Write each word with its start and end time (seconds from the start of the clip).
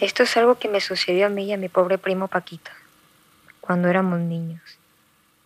Esto 0.00 0.22
es 0.22 0.36
algo 0.36 0.60
que 0.60 0.68
me 0.68 0.80
sucedió 0.80 1.26
a 1.26 1.28
mí 1.28 1.46
y 1.46 1.52
a 1.52 1.56
mi 1.56 1.68
pobre 1.68 1.98
primo 1.98 2.28
Paquito, 2.28 2.70
cuando 3.60 3.88
éramos 3.88 4.20
niños. 4.20 4.62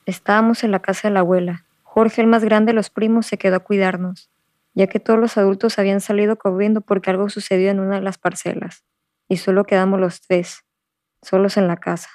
Estábamos 0.04 0.62
en 0.62 0.70
la 0.70 0.80
casa 0.80 1.08
de 1.08 1.14
la 1.14 1.20
abuela. 1.20 1.64
Jorge, 1.82 2.20
el 2.20 2.26
más 2.26 2.44
grande 2.44 2.72
de 2.72 2.74
los 2.74 2.90
primos, 2.90 3.24
se 3.24 3.38
quedó 3.38 3.56
a 3.56 3.60
cuidarnos, 3.60 4.30
ya 4.74 4.88
que 4.88 5.00
todos 5.00 5.18
los 5.18 5.38
adultos 5.38 5.78
habían 5.78 6.02
salido 6.02 6.36
corriendo 6.36 6.82
porque 6.82 7.08
algo 7.08 7.30
sucedió 7.30 7.70
en 7.70 7.80
una 7.80 7.94
de 7.94 8.02
las 8.02 8.18
parcelas, 8.18 8.84
y 9.26 9.38
solo 9.38 9.64
quedamos 9.64 9.98
los 9.98 10.20
tres, 10.20 10.66
solos 11.22 11.56
en 11.56 11.66
la 11.66 11.78
casa. 11.78 12.10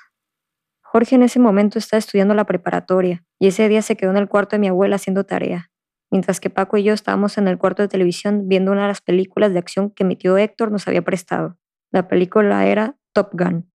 Jorge 0.82 1.16
en 1.16 1.24
ese 1.24 1.40
momento 1.40 1.80
estaba 1.80 1.98
estudiando 1.98 2.36
la 2.36 2.46
preparatoria, 2.46 3.24
y 3.40 3.48
ese 3.48 3.68
día 3.68 3.82
se 3.82 3.98
quedó 3.98 4.12
en 4.12 4.18
el 4.18 4.28
cuarto 4.28 4.58
de 4.58 4.60
mi 4.60 4.68
abuela 4.68 4.98
haciendo 4.98 5.24
tarea, 5.24 5.72
mientras 6.12 6.40
que 6.40 6.52
Paco 6.52 6.78
y 6.78 6.84
yo 6.84 6.94
estábamos 6.94 7.40
en 7.40 7.48
el 7.48 7.58
cuarto 7.58 7.82
de 7.82 7.88
televisión 7.88 8.48
viendo 8.48 8.72
una 8.72 8.84
de 8.84 8.90
las 8.90 9.02
películas 9.02 9.54
de 9.54 9.60
acción 9.60 9.90
que 9.90 10.04
mi 10.04 10.16
tío 10.16 10.38
Héctor 10.38 10.72
nos 10.72 10.88
había 10.88 11.02
prestado. 11.02 11.58
La 11.92 12.08
película 12.08 12.66
era 12.66 12.98
Top 13.14 13.30
Gun. 13.34 13.72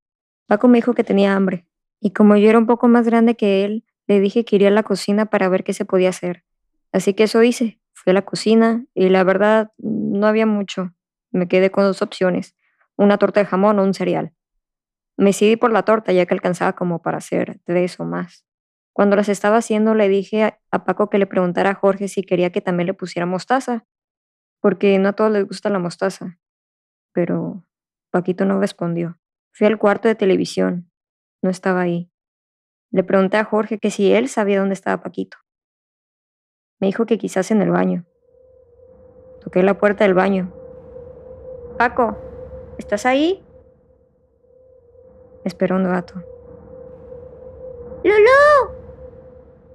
Paco 0.47 0.69
me 0.69 0.79
dijo 0.79 0.95
que 0.95 1.05
tenía 1.05 1.35
hambre, 1.35 1.67
y 2.01 2.11
como 2.11 2.37
yo 2.37 2.49
era 2.49 2.59
un 2.59 2.67
poco 2.67 2.89
más 2.89 3.07
grande 3.07 3.37
que 3.37 3.65
él, 3.65 3.85
le 4.07 4.21
dije 4.21 4.45
que 4.45 4.57
iría 4.57 4.69
a 4.69 4.73
la 4.73 4.83
cocina 4.83 5.27
para 5.27 5.49
ver 5.49 5.65
qué 5.65 5.73
se 5.73 5.85
podía 5.85 6.09
hacer. 6.09 6.45
Así 6.93 7.15
que 7.15 7.25
eso 7.25 7.43
hice. 7.43 7.81
Fui 7.93 8.11
a 8.11 8.15
la 8.15 8.23
cocina 8.23 8.85
y 8.95 9.09
la 9.09 9.23
verdad 9.23 9.73
no 9.79 10.27
había 10.27 10.47
mucho. 10.47 10.93
Me 11.31 11.47
quedé 11.47 11.71
con 11.71 11.85
dos 11.85 12.03
opciones, 12.03 12.57
una 12.97 13.19
torta 13.19 13.41
de 13.41 13.47
jamón 13.47 13.79
o 13.79 13.85
un 13.85 13.95
cereal. 13.95 14.33
Me 15.17 15.27
decidí 15.27 15.57
por 15.57 15.71
la 15.71 15.85
torta 15.85 16.13
ya 16.13 16.27
que 16.27 16.35
alcanzaba 16.35 16.73
como 16.73 17.01
para 17.01 17.19
hacer 17.19 17.61
tres 17.65 18.01
o 18.01 18.05
más. 18.05 18.45
Cuando 18.93 19.17
las 19.17 19.29
estaba 19.29 19.59
haciendo 19.59 19.95
le 19.95 20.09
dije 20.09 20.59
a 20.71 20.85
Paco 20.85 21.09
que 21.09 21.19
le 21.19 21.27
preguntara 21.27 21.71
a 21.71 21.75
Jorge 21.75 22.09
si 22.09 22.23
quería 22.23 22.51
que 22.51 22.61
también 22.61 22.89
le 22.89 22.95
pusiera 22.95 23.25
mostaza, 23.25 23.87
porque 24.61 24.99
no 24.99 25.11
a 25.11 25.13
todos 25.13 25.31
les 25.31 25.47
gusta 25.47 25.71
la 25.71 25.79
mostaza. 25.79 26.39
Pero 27.13 27.65
Paquito 28.13 28.45
no 28.45 28.61
respondió. 28.61 29.19
Fui 29.55 29.67
al 29.67 29.79
cuarto 29.79 30.07
de 30.07 30.15
televisión. 30.15 30.91
No 31.43 31.49
estaba 31.49 31.81
ahí. 31.81 32.13
Le 32.91 33.05
pregunté 33.05 33.39
a 33.39 33.45
Jorge 33.45 33.79
que 33.79 33.91
si 33.91 34.13
él 34.13 34.29
sabía 34.29 34.61
dónde 34.61 34.75
estaba 34.75 35.03
Paquito. 35.03 35.39
Me 36.79 36.89
dijo 36.89 37.07
que 37.07 37.17
quizás 37.17 37.51
en 37.51 37.63
el 37.63 37.71
baño. 37.71 38.05
Toqué 39.41 39.63
la 39.63 39.79
puerta 39.79 40.05
del 40.05 40.13
baño. 40.13 40.53
Paco, 41.79 42.19
¿estás 42.77 43.07
ahí? 43.07 43.43
Esperó 45.45 45.77
un 45.77 45.85
gato. 45.85 46.15
¡Lulú! 48.05 48.75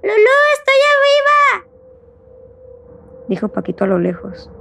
¡Lulú, 0.04 0.36
estoy 0.54 0.76
arriba! 0.94 1.68
Dijo 3.30 3.48
Paquito 3.48 3.84
a 3.84 3.88
lo 3.88 3.98
lejos. 3.98 4.52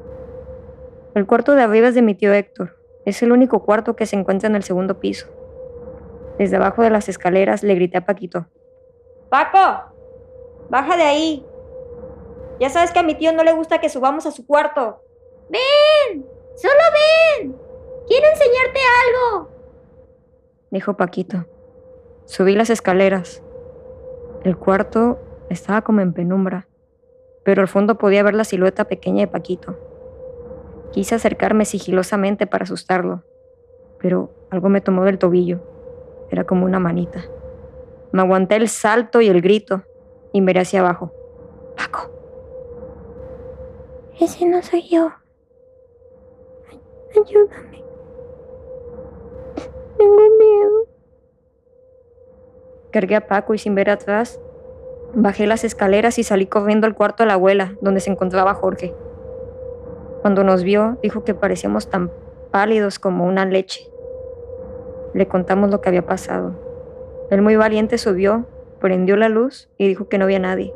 El 1.15 1.27
cuarto 1.27 1.55
de 1.55 1.63
arriba 1.63 1.89
es 1.89 1.95
de 1.95 2.03
mi 2.03 2.15
tío 2.15 2.33
Héctor. 2.33 2.86
Es 3.07 3.23
el 3.23 3.33
único 3.33 3.65
cuarto 3.65 3.97
que 3.97 4.05
se 4.05 4.17
encuentra 4.17 4.49
en 4.49 4.57
el 4.57 4.65
segundo 4.65 5.01
piso. 5.01 5.29
Desde 6.39 6.57
abajo 6.57 6.83
de 6.83 6.91
las 6.91 7.09
escaleras 7.09 7.63
le 7.63 7.75
grité 7.75 7.97
a 7.97 8.05
Paquito. 8.05 8.47
¡Paco! 9.31 9.95
¡Baja 10.69 10.97
de 10.97 11.05
ahí! 11.05 11.47
Ya 12.61 12.69
sabes 12.69 12.91
que 12.91 12.99
a 12.99 13.03
mi 13.03 13.15
tío 13.15 13.33
no 13.33 13.45
le 13.45 13.53
gusta 13.53 13.81
que 13.81 13.89
subamos 13.89 14.27
a 14.27 14.33
su 14.33 14.45
cuarto. 14.45 15.01
¡Ven! 15.49 16.27
¡Solo 16.57 16.75
ven! 17.41 17.57
¡Quiero 18.09 18.27
enseñarte 18.29 18.81
algo! 19.07 19.51
Dijo 20.71 20.97
Paquito. 20.97 21.47
Subí 22.25 22.57
las 22.57 22.71
escaleras. 22.71 23.43
El 24.43 24.57
cuarto 24.57 25.19
estaba 25.49 25.83
como 25.83 26.01
en 26.01 26.13
penumbra, 26.13 26.67
pero 27.45 27.63
al 27.63 27.69
fondo 27.69 27.99
podía 27.99 28.25
ver 28.25 28.35
la 28.35 28.45
silueta 28.45 28.87
pequeña 28.87 29.21
de 29.21 29.29
Paquito. 29.29 29.79
Quise 30.97 31.15
acercarme 31.15 31.67
sigilosamente 31.67 32.47
para 32.47 32.63
asustarlo, 32.63 33.23
pero 34.01 34.31
algo 34.49 34.71
me 34.71 34.81
tomó 34.81 35.05
del 35.05 35.19
tobillo. 35.19 35.61
Era 36.31 36.45
como 36.45 36.65
una 36.65 36.79
manita. 36.79 37.23
Me 38.13 38.23
aguanté 38.23 38.57
el 38.57 38.67
salto 38.71 39.21
y 39.21 39.29
el 39.29 39.43
grito 39.43 39.83
y 40.33 40.41
miré 40.41 40.61
hacia 40.61 40.81
abajo. 40.81 41.13
Paco. 41.77 42.11
Ese 44.19 44.47
no 44.47 44.63
soy 44.63 44.89
yo. 44.89 45.13
Ayúdame. 47.11 47.85
Tengo 49.99 50.23
miedo. 50.39 50.87
Cargué 52.91 53.17
a 53.17 53.27
Paco 53.27 53.53
y 53.53 53.59
sin 53.59 53.75
ver 53.75 53.91
atrás, 53.91 54.41
bajé 55.13 55.47
las 55.47 55.63
escaleras 55.63 56.19
y 56.19 56.23
salí 56.23 56.47
corriendo 56.47 56.87
al 56.87 56.95
cuarto 56.95 57.23
de 57.23 57.27
la 57.27 57.35
abuela, 57.35 57.75
donde 57.83 58.01
se 58.01 58.11
encontraba 58.11 58.55
Jorge. 58.55 58.95
Cuando 60.27 60.43
nos 60.43 60.65
vio, 60.65 60.99
dijo 61.05 61.23
que 61.23 61.35
parecíamos 61.35 61.89
tan 61.89 62.11
pálidos 62.51 62.99
como 62.99 63.25
una 63.27 63.45
leche. 63.45 63.89
Le 65.15 65.29
contamos 65.29 65.71
lo 65.71 65.81
que 65.81 65.89
había 65.89 66.05
pasado. 66.05 66.53
Él 67.31 67.43
muy 67.43 67.55
valiente 67.55 67.97
subió, 67.97 68.45
prendió 68.81 69.17
la 69.17 69.29
luz 69.29 69.69
y 69.79 69.87
dijo 69.87 70.09
que 70.09 70.19
no 70.19 70.25
había 70.25 70.41
nadie. 70.41 70.75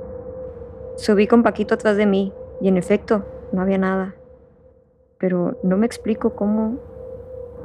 Subí 0.97 1.27
con 1.27 1.43
Paquito 1.43 1.75
atrás 1.75 1.97
de 1.97 2.07
mí 2.07 2.33
y 2.61 2.69
en 2.69 2.77
efecto 2.77 3.25
no 3.51 3.61
había 3.61 3.77
nada. 3.77 4.15
Pero 5.19 5.59
no 5.65 5.77
me 5.77 5.87
explico 5.87 6.37
cómo, 6.37 6.79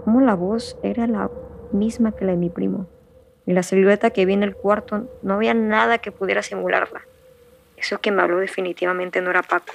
cómo 0.03 0.21
la 0.21 0.33
voz 0.33 0.79
era 0.81 1.05
la 1.05 1.29
misma 1.71 2.13
que 2.13 2.25
la 2.25 2.31
de 2.31 2.39
mi 2.39 2.49
primo. 2.49 2.87
Y 3.45 3.53
la 3.53 3.61
silueta 3.61 4.09
que 4.09 4.25
vi 4.25 4.33
en 4.33 4.41
el 4.41 4.55
cuarto 4.55 5.03
no 5.21 5.35
había 5.35 5.53
nada 5.53 5.99
que 5.99 6.11
pudiera 6.11 6.41
simularla. 6.41 7.01
Eso 7.77 7.99
que 7.99 8.09
me 8.09 8.23
habló 8.23 8.39
definitivamente 8.39 9.21
no 9.21 9.29
era 9.29 9.43
Paco. 9.43 9.73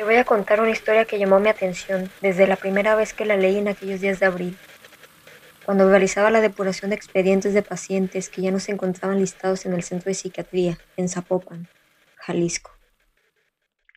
Te 0.00 0.04
voy 0.04 0.16
a 0.16 0.24
contar 0.24 0.62
una 0.62 0.70
historia 0.70 1.04
que 1.04 1.18
llamó 1.18 1.40
mi 1.40 1.50
atención 1.50 2.10
desde 2.22 2.46
la 2.46 2.56
primera 2.56 2.94
vez 2.94 3.12
que 3.12 3.26
la 3.26 3.36
leí 3.36 3.58
en 3.58 3.68
aquellos 3.68 4.00
días 4.00 4.18
de 4.18 4.24
abril, 4.24 4.56
cuando 5.66 5.90
realizaba 5.90 6.30
la 6.30 6.40
depuración 6.40 6.88
de 6.88 6.96
expedientes 6.96 7.52
de 7.52 7.60
pacientes 7.60 8.30
que 8.30 8.40
ya 8.40 8.50
no 8.50 8.60
se 8.60 8.72
encontraban 8.72 9.18
listados 9.18 9.66
en 9.66 9.74
el 9.74 9.82
centro 9.82 10.08
de 10.08 10.14
psiquiatría, 10.14 10.78
en 10.96 11.10
Zapopan, 11.10 11.68
Jalisco, 12.16 12.70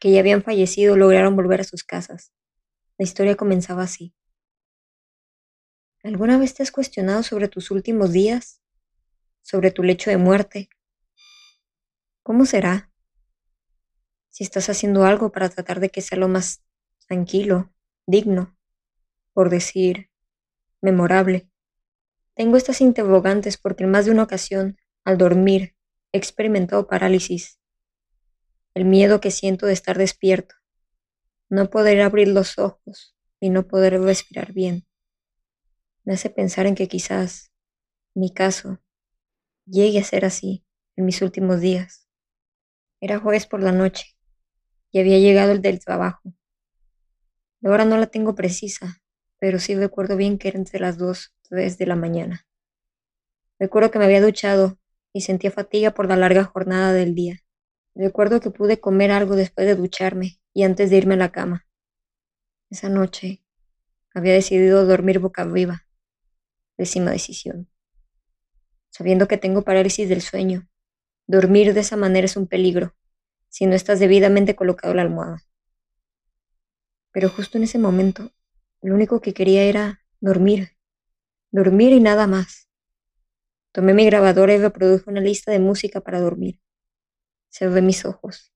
que 0.02 0.12
ya 0.12 0.20
habían 0.20 0.44
fallecido 0.44 0.98
lograron 0.98 1.38
volver 1.38 1.62
a 1.62 1.64
sus 1.64 1.86
casas. 1.86 2.34
La 2.98 3.06
historia 3.06 3.38
comenzaba 3.38 3.84
así. 3.84 4.14
¿Alguna 6.04 6.38
vez 6.38 6.54
te 6.54 6.64
has 6.64 6.72
cuestionado 6.74 7.24
sobre 7.24 7.48
tus 7.48 7.72
últimos 7.72 8.12
días? 8.12 8.62
¿Sobre 9.42 9.72
tu 9.72 9.84
lecho 9.84 10.10
de 10.10 10.18
muerte? 10.18 10.68
¿Cómo 12.24 12.46
será? 12.46 12.93
Si 14.34 14.44
estás 14.44 14.68
haciendo 14.68 15.06
algo 15.06 15.32
para 15.32 15.48
tratar 15.48 15.80
de 15.80 15.90
que 15.90 16.02
sea 16.02 16.18
lo 16.18 16.28
más 16.28 16.64
tranquilo, 17.08 17.72
digno, 18.08 18.58
por 19.32 19.52
decir, 19.52 20.10
memorable. 20.82 21.52
Tengo 22.34 22.58
estas 22.58 22.82
interrogantes 22.82 23.58
porque 23.58 23.84
en 23.84 23.92
más 23.92 24.06
de 24.06 24.12
una 24.12 24.24
ocasión, 24.24 24.80
al 25.06 25.20
dormir, 25.20 25.76
he 26.12 26.18
experimentado 26.18 26.88
parálisis, 26.88 27.60
el 28.74 28.86
miedo 28.86 29.22
que 29.22 29.30
siento 29.30 29.68
de 29.68 29.74
estar 29.74 30.00
despierto, 30.00 30.56
no 31.48 31.70
poder 31.70 32.02
abrir 32.02 32.30
los 32.30 32.58
ojos 32.58 33.16
y 33.40 33.52
no 33.52 33.68
poder 33.68 34.02
respirar 34.02 34.52
bien. 34.52 34.88
Me 36.06 36.14
hace 36.16 36.32
pensar 36.32 36.66
en 36.66 36.74
que 36.74 36.88
quizás 36.88 37.52
mi 38.16 38.34
caso 38.34 38.82
llegue 39.68 40.00
a 40.00 40.04
ser 40.04 40.26
así 40.26 40.66
en 40.96 41.06
mis 41.06 41.22
últimos 41.22 41.62
días. 41.62 42.10
Era 43.00 43.20
jueves 43.20 43.46
por 43.46 43.62
la 43.62 43.72
noche 43.72 44.13
y 44.94 45.00
había 45.00 45.18
llegado 45.18 45.52
el 45.52 45.62
del 45.62 45.84
trabajo. 45.84 46.34
Ahora 47.64 47.84
no 47.84 47.98
la 47.98 48.08
tengo 48.08 48.36
precisa, 48.36 49.02
pero 49.40 49.60
sí 49.60 49.76
recuerdo 49.76 50.16
bien 50.16 50.38
que 50.38 50.50
era 50.50 50.60
entre 50.60 50.80
las 50.80 50.98
dos, 50.98 51.34
tres 51.42 51.78
de 51.80 51.88
la 51.88 51.96
mañana. 51.96 52.46
Recuerdo 53.60 53.90
que 53.90 54.00
me 54.00 54.06
había 54.06 54.22
duchado 54.22 54.80
y 55.12 55.22
sentía 55.22 55.52
fatiga 55.52 55.92
por 55.92 56.08
la 56.08 56.16
larga 56.16 56.44
jornada 56.44 56.94
del 56.94 57.16
día. 57.16 57.40
Recuerdo 57.96 58.40
que 58.40 58.52
pude 58.52 58.80
comer 58.80 59.12
algo 59.12 59.36
después 59.36 59.66
de 59.66 59.76
ducharme 59.76 60.40
y 60.54 60.64
antes 60.64 60.92
de 60.92 60.98
irme 60.98 61.16
a 61.16 61.18
la 61.18 61.32
cama. 61.32 61.66
Esa 62.70 62.90
noche 62.90 63.44
había 64.14 64.34
decidido 64.34 64.86
dormir 64.86 65.20
boca 65.20 65.42
arriba. 65.42 65.88
Pésima 66.76 67.12
decisión. 67.12 67.68
Sabiendo 68.92 69.28
que 69.28 69.38
tengo 69.38 69.64
parálisis 69.64 70.08
del 70.08 70.22
sueño, 70.22 70.68
dormir 71.26 71.74
de 71.74 71.80
esa 71.80 71.98
manera 71.98 72.26
es 72.26 72.38
un 72.38 72.46
peligro 72.46 72.96
si 73.54 73.68
no 73.68 73.76
estás 73.76 74.00
debidamente 74.00 74.56
colocado 74.56 74.94
en 74.94 74.98
la 74.98 75.04
almohada. 75.04 75.44
Pero 77.12 77.30
justo 77.30 77.60
en 77.60 77.66
ese 77.66 77.78
momento, 77.78 78.32
lo 78.82 78.96
único 78.96 79.22
que 79.22 79.36
quería 79.36 79.62
era 79.62 80.02
dormir, 80.20 80.72
dormir 81.52 81.94
y 81.94 82.00
nada 82.00 82.26
más. 82.26 82.68
Tomé 83.72 83.94
mi 83.94 84.08
grabadora 84.08 84.56
y 84.56 84.58
reproduje 84.58 85.08
una 85.08 85.22
lista 85.22 85.52
de 85.52 85.60
música 85.60 86.02
para 86.02 86.20
dormir. 86.20 86.60
Cerré 87.52 87.84
mis 87.84 88.06
ojos. 88.06 88.52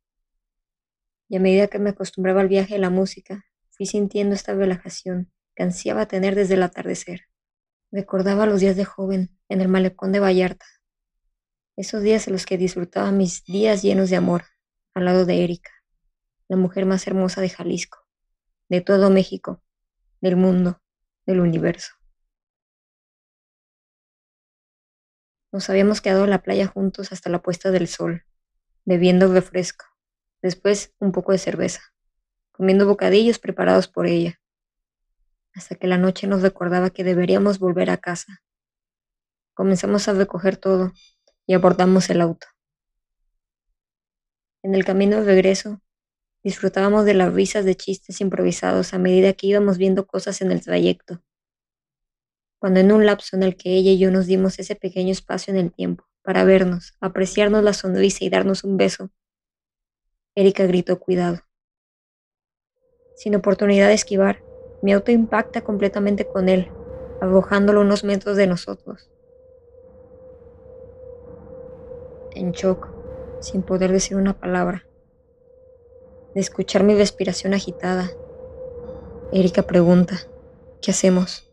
Y 1.30 1.36
a 1.36 1.40
medida 1.40 1.68
que 1.68 1.78
me 1.78 1.92
acostumbraba 1.92 2.42
al 2.42 2.48
viaje 2.48 2.74
de 2.74 2.80
la 2.80 2.90
música, 2.90 3.46
fui 3.70 3.86
sintiendo 3.86 4.34
esta 4.34 4.56
relajación 4.56 5.32
que 5.54 5.62
ansiaba 5.62 6.08
tener 6.08 6.34
desde 6.34 6.56
el 6.56 6.64
atardecer. 6.64 7.26
Recordaba 7.92 8.48
los 8.48 8.62
días 8.62 8.76
de 8.76 8.86
joven 8.86 9.38
en 9.48 9.62
el 9.62 9.68
malecón 9.68 10.12
de 10.12 10.22
Vallarta, 10.22 10.66
esos 11.76 12.02
días 12.02 12.26
en 12.26 12.34
los 12.34 12.48
que 12.48 12.58
disfrutaba 12.58 13.12
mis 13.12 13.44
días 13.44 13.84
llenos 13.84 14.10
de 14.10 14.16
amor, 14.16 14.46
al 14.98 15.06
lado 15.06 15.26
de 15.26 15.44
Erika, 15.44 15.72
la 16.48 16.58
mujer 16.58 16.88
más 16.88 17.06
hermosa 17.06 17.40
de 17.40 17.50
Jalisco, 17.50 18.00
de 18.68 18.82
todo 18.82 19.12
México, 19.12 19.64
del 20.22 20.36
mundo, 20.36 20.82
del 21.28 21.40
universo. 21.40 21.94
Nos 25.52 25.70
habíamos 25.70 26.02
quedado 26.02 26.24
en 26.24 26.32
la 26.32 26.42
playa 26.42 26.66
juntos 26.66 27.12
hasta 27.12 27.30
la 27.30 27.44
puesta 27.44 27.70
del 27.70 27.88
sol, 27.88 28.26
bebiendo 28.86 29.32
refresco, 29.32 29.86
después 30.42 30.96
un 30.98 31.12
poco 31.12 31.32
de 31.32 31.38
cerveza, 31.38 31.82
comiendo 32.52 32.88
bocadillos 32.88 33.38
preparados 33.38 33.88
por 33.88 34.08
ella, 34.08 34.42
hasta 35.54 35.76
que 35.76 35.86
la 35.86 36.00
noche 36.00 36.26
nos 36.26 36.42
recordaba 36.42 36.90
que 36.90 37.04
deberíamos 37.04 37.60
volver 37.60 37.92
a 37.92 37.98
casa. 37.98 38.42
Comenzamos 39.54 40.08
a 40.08 40.14
recoger 40.14 40.58
todo 40.58 40.92
y 41.46 41.54
abordamos 41.54 42.10
el 42.10 42.22
auto. 42.22 42.48
En 44.68 44.76
el 44.76 44.84
camino 44.84 45.16
de 45.16 45.24
regreso, 45.24 45.80
disfrutábamos 46.44 47.06
de 47.06 47.14
las 47.14 47.34
risas 47.34 47.64
de 47.64 47.76
chistes 47.76 48.20
improvisados 48.20 48.94
a 48.94 48.98
medida 48.98 49.32
que 49.32 49.48
íbamos 49.48 49.78
viendo 49.78 50.06
cosas 50.06 50.42
en 50.42 50.52
el 50.52 50.62
trayecto. 50.62 51.22
Cuando 52.60 52.82
en 52.82 52.92
un 52.92 53.06
lapso 53.06 53.38
en 53.38 53.44
el 53.44 53.56
que 53.56 53.78
ella 53.78 53.92
y 53.92 53.98
yo 53.98 54.12
nos 54.12 54.26
dimos 54.26 54.60
ese 54.60 54.76
pequeño 54.76 55.14
espacio 55.14 55.54
en 55.54 55.60
el 55.62 55.72
tiempo 55.72 56.04
para 56.22 56.44
vernos, 56.44 56.98
apreciarnos 57.00 57.64
la 57.64 57.72
sonrisa 57.72 58.26
y 58.26 58.30
darnos 58.30 58.66
un 58.66 58.76
beso, 58.76 59.10
Erika 60.36 60.66
gritó 60.66 61.00
cuidado. 61.00 61.40
Sin 63.16 63.36
oportunidad 63.36 63.88
de 63.88 63.94
esquivar, 63.94 64.44
mi 64.82 64.92
auto 64.92 65.14
impacta 65.14 65.62
completamente 65.62 66.28
con 66.28 66.50
él, 66.50 66.70
arrojándolo 67.22 67.80
unos 67.80 68.04
metros 68.04 68.36
de 68.36 68.48
nosotros. 68.48 69.10
En 72.36 72.52
shock, 72.52 72.97
sin 73.40 73.62
poder 73.62 73.92
decir 73.92 74.18
una 74.18 74.40
palabra. 74.40 74.86
De 76.34 76.42
escuchar 76.42 76.84
mi 76.84 76.96
respiración 76.96 77.54
agitada, 77.54 78.12
Erika 79.32 79.64
pregunta, 79.64 80.18
¿qué 80.82 80.92
hacemos? 80.92 81.52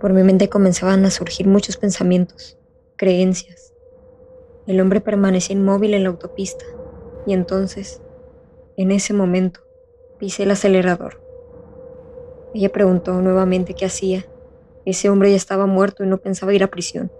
Por 0.00 0.12
mi 0.12 0.22
mente 0.22 0.48
comenzaban 0.48 1.04
a 1.04 1.10
surgir 1.10 1.46
muchos 1.46 1.76
pensamientos, 1.76 2.58
creencias. 2.96 3.72
El 4.66 4.80
hombre 4.80 5.00
permanecía 5.00 5.56
inmóvil 5.56 5.94
en 5.94 6.04
la 6.04 6.08
autopista 6.08 6.64
y 7.26 7.34
entonces, 7.34 8.00
en 8.76 8.90
ese 8.90 9.12
momento, 9.12 9.60
Pisé 10.22 10.44
el 10.44 10.52
acelerador. 10.52 11.20
Ella 12.54 12.70
preguntó 12.70 13.20
nuevamente 13.20 13.74
qué 13.74 13.86
hacía. 13.86 14.24
Ese 14.84 15.08
hombre 15.08 15.32
ya 15.32 15.36
estaba 15.36 15.66
muerto 15.66 16.04
y 16.04 16.06
no 16.06 16.18
pensaba 16.18 16.54
ir 16.54 16.62
a 16.62 16.68
prisión. 16.68 17.10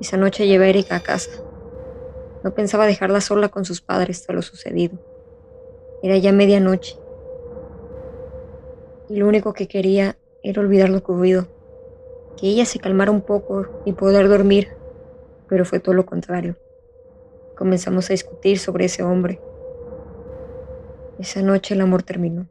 Esa 0.00 0.16
noche 0.16 0.46
llevé 0.46 0.66
a 0.66 0.68
Erika 0.68 0.96
a 0.96 1.02
casa. 1.02 1.30
No 2.42 2.54
pensaba 2.54 2.86
dejarla 2.86 3.20
sola 3.20 3.48
con 3.48 3.64
sus 3.64 3.80
padres 3.80 4.24
tras 4.24 4.36
lo 4.36 4.42
sucedido. 4.42 4.98
Era 6.02 6.16
ya 6.16 6.32
medianoche. 6.32 6.96
Y 9.08 9.16
lo 9.16 9.26
único 9.26 9.52
que 9.52 9.68
quería 9.68 10.18
era 10.42 10.60
olvidar 10.60 10.88
lo 10.88 10.98
ocurrido. 10.98 11.48
Que 12.36 12.48
ella 12.48 12.66
se 12.66 12.78
calmara 12.78 13.10
un 13.10 13.22
poco 13.22 13.66
y 13.84 13.92
poder 13.92 14.28
dormir. 14.28 14.68
Pero 15.48 15.64
fue 15.64 15.80
todo 15.80 15.94
lo 15.94 16.06
contrario. 16.06 16.56
Comenzamos 17.56 18.10
a 18.10 18.12
discutir 18.12 18.58
sobre 18.58 18.84
ese 18.84 19.02
hombre 19.02 19.40
esa 21.18 21.40
noche 21.40 21.72
el 21.72 21.80
amor 21.80 22.02
terminó. 22.02 22.46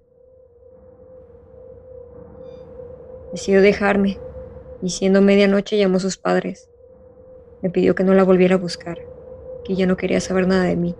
Decidió 3.31 3.61
dejarme 3.61 4.17
y 4.81 4.89
siendo 4.89 5.21
medianoche 5.21 5.77
llamó 5.77 5.97
a 5.97 5.99
sus 5.99 6.17
padres. 6.17 6.71
Me 7.65 7.71
pidió 7.71 7.95
que 7.95 8.03
no 8.03 8.13
la 8.13 8.23
volviera 8.23 8.53
a 8.53 8.59
buscar, 8.59 8.99
que 9.63 9.75
ya 9.75 9.87
no 9.87 9.97
quería 9.97 10.19
saber 10.19 10.47
nada 10.47 10.65
de 10.65 10.75
mí. 10.75 10.95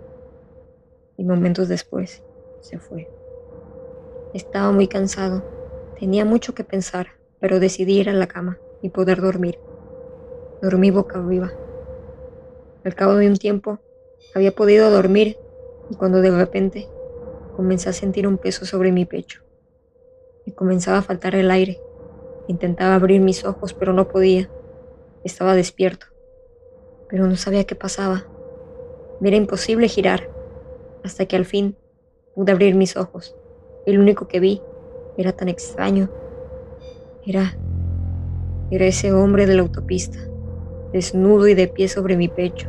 Y 1.16 1.22
momentos 1.22 1.68
después 1.68 2.24
se 2.60 2.80
fue. 2.80 3.08
Estaba 4.34 4.72
muy 4.72 4.88
cansado, 4.88 5.44
tenía 5.96 6.24
mucho 6.24 6.56
que 6.56 6.64
pensar, 6.64 7.06
pero 7.38 7.60
decidí 7.60 8.00
ir 8.00 8.10
a 8.10 8.14
la 8.14 8.26
cama 8.26 8.58
y 8.82 8.88
poder 8.88 9.20
dormir. 9.20 9.60
Dormí 10.60 10.90
boca 10.90 11.20
arriba. 11.20 11.52
Al 12.82 12.96
cabo 12.96 13.14
de 13.14 13.28
un 13.28 13.36
tiempo, 13.36 13.78
había 14.34 14.50
podido 14.50 14.90
dormir 14.90 15.38
y 15.88 15.94
cuando 15.94 16.20
de 16.20 16.32
repente 16.32 16.88
comencé 17.54 17.90
a 17.90 17.92
sentir 17.92 18.26
un 18.26 18.38
peso 18.38 18.66
sobre 18.66 18.90
mi 18.90 19.04
pecho. 19.04 19.44
Me 20.44 20.52
comenzaba 20.52 20.98
a 20.98 21.02
faltar 21.02 21.36
el 21.36 21.52
aire. 21.52 21.80
Intentaba 22.48 22.96
abrir 22.96 23.20
mis 23.20 23.44
ojos, 23.44 23.72
pero 23.72 23.92
no 23.92 24.08
podía. 24.08 24.50
Estaba 25.22 25.54
despierto, 25.54 26.06
pero 27.08 27.26
no 27.26 27.36
sabía 27.36 27.64
qué 27.64 27.74
pasaba. 27.74 28.24
Me 29.20 29.28
era 29.28 29.36
imposible 29.36 29.88
girar, 29.88 30.28
hasta 31.04 31.26
que 31.26 31.36
al 31.36 31.44
fin 31.44 31.76
pude 32.34 32.52
abrir 32.52 32.74
mis 32.74 32.96
ojos. 32.96 33.36
El 33.86 33.98
único 33.98 34.28
que 34.28 34.40
vi 34.40 34.62
era 35.16 35.32
tan 35.32 35.48
extraño. 35.48 36.10
Era... 37.24 37.56
Era 38.70 38.86
ese 38.86 39.12
hombre 39.12 39.46
de 39.46 39.54
la 39.54 39.62
autopista, 39.62 40.18
desnudo 40.92 41.46
y 41.46 41.54
de 41.54 41.68
pie 41.68 41.88
sobre 41.88 42.16
mi 42.16 42.28
pecho. 42.28 42.68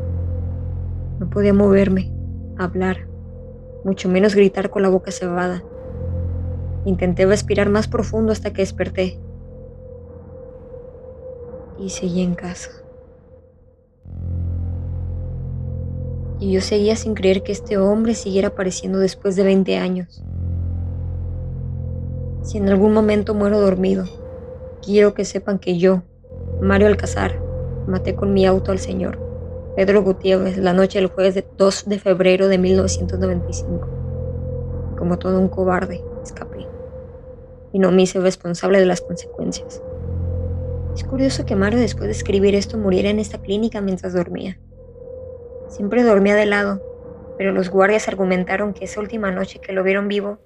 No 1.19 1.27
podía 1.27 1.53
moverme, 1.53 2.13
hablar 2.55 3.07
mucho 3.83 4.09
menos 4.09 4.35
gritar 4.35 4.69
con 4.69 4.83
la 4.83 4.89
boca 4.89 5.11
cerrada. 5.11 5.63
Intenté 6.85 7.25
respirar 7.25 7.69
más 7.69 7.87
profundo 7.87 8.31
hasta 8.31 8.51
que 8.51 8.61
desperté. 8.61 9.19
Y 11.79 11.89
seguí 11.89 12.21
en 12.21 12.35
casa. 12.35 12.71
Y 16.39 16.51
yo 16.51 16.61
seguía 16.61 16.95
sin 16.95 17.15
creer 17.15 17.43
que 17.43 17.51
este 17.51 17.77
hombre 17.77 18.13
siguiera 18.13 18.49
apareciendo 18.49 18.99
después 18.99 19.35
de 19.35 19.43
20 19.43 19.77
años. 19.77 20.23
Si 22.43 22.57
en 22.57 22.69
algún 22.69 22.93
momento 22.93 23.33
muero 23.33 23.59
dormido, 23.59 24.05
quiero 24.81 25.13
que 25.13 25.25
sepan 25.25 25.59
que 25.59 25.77
yo, 25.77 26.03
Mario 26.61 26.87
Alcázar, 26.87 27.41
maté 27.87 28.15
con 28.15 28.33
mi 28.33 28.45
auto 28.45 28.71
al 28.71 28.79
Señor. 28.79 29.19
Pedro 29.75 30.01
Gutiérrez 30.03 30.57
la 30.57 30.73
noche 30.73 30.99
del 30.99 31.09
jueves 31.09 31.43
2 31.57 31.85
de 31.87 31.99
febrero 31.99 32.47
de 32.47 32.57
1995. 32.57 33.87
Como 34.97 35.19
todo 35.19 35.39
un 35.39 35.49
cobarde, 35.49 36.03
escapé. 36.23 36.65
Y 37.73 37.79
no 37.79 37.91
me 37.91 38.03
hice 38.03 38.19
responsable 38.19 38.79
de 38.79 38.85
las 38.85 39.01
consecuencias. 39.01 39.81
Es 40.95 41.03
curioso 41.03 41.45
que 41.45 41.55
Mario 41.55 41.79
después 41.79 42.05
de 42.05 42.13
escribir 42.13 42.55
esto 42.55 42.77
muriera 42.77 43.09
en 43.09 43.19
esta 43.19 43.39
clínica 43.39 43.81
mientras 43.81 44.13
dormía. 44.13 44.57
Siempre 45.69 46.03
dormía 46.03 46.35
de 46.35 46.45
lado, 46.45 46.81
pero 47.37 47.51
los 47.51 47.69
guardias 47.69 48.07
argumentaron 48.07 48.73
que 48.73 48.85
esa 48.85 48.99
última 48.99 49.31
noche 49.31 49.59
que 49.59 49.73
lo 49.73 49.83
vieron 49.83 50.07
vivo, 50.07 50.39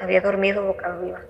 había 0.00 0.20
dormido 0.20 0.64
boca 0.64 0.86
arriba. 0.86 1.20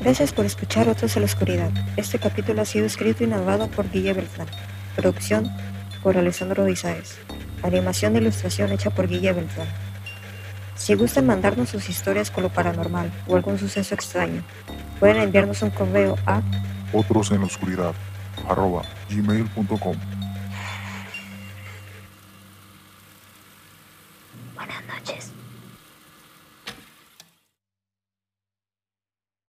Gracias 0.00 0.32
por 0.32 0.44
escuchar 0.44 0.88
Otros 0.88 1.16
en 1.16 1.22
la 1.22 1.26
Oscuridad. 1.26 1.70
Este 1.96 2.18
capítulo 2.18 2.60
ha 2.60 2.66
sido 2.66 2.84
escrito 2.84 3.24
y 3.24 3.26
narrado 3.26 3.68
por 3.68 3.90
Guille 3.90 4.12
Beltrán. 4.12 4.48
Producción 4.96 5.48
por 6.02 6.18
Alessandro 6.18 6.64
Dizaes. 6.64 7.18
Animación 7.64 8.14
e 8.14 8.20
ilustración 8.20 8.72
hecha 8.72 8.90
por 8.90 9.08
Guille 9.08 9.32
Beltrán. 9.32 9.66
Si 10.76 10.92
gustan 10.92 11.24
mandarnos 11.24 11.70
sus 11.70 11.88
historias 11.88 12.30
con 12.30 12.42
lo 12.42 12.50
paranormal 12.50 13.10
o 13.26 13.36
algún 13.36 13.58
suceso 13.58 13.94
extraño, 13.94 14.42
pueden 15.00 15.16
enviarnos 15.16 15.62
un 15.62 15.70
correo 15.70 16.18
a 16.26 16.42
otros 16.92 17.30